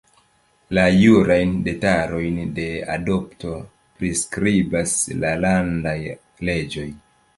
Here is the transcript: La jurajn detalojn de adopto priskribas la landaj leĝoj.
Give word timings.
La 0.75 0.83
jurajn 0.99 1.51
detalojn 1.67 2.39
de 2.59 2.65
adopto 2.93 3.53
priskribas 4.01 4.97
la 5.25 5.35
landaj 5.47 5.97
leĝoj. 6.51 6.89